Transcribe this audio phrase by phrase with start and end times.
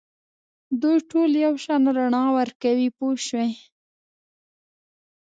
[0.81, 3.49] دوی ټول یو شان رڼا ورکوي پوه شوې!.